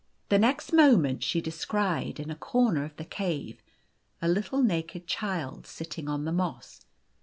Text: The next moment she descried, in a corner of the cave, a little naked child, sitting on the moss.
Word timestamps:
The 0.29 0.39
next 0.39 0.73
moment 0.73 1.21
she 1.21 1.41
descried, 1.41 2.19
in 2.19 2.31
a 2.31 2.35
corner 2.35 2.83
of 2.85 2.95
the 2.97 3.05
cave, 3.05 3.61
a 4.19 4.27
little 4.27 4.63
naked 4.63 5.05
child, 5.05 5.67
sitting 5.67 6.09
on 6.09 6.25
the 6.25 6.31
moss. 6.31 6.85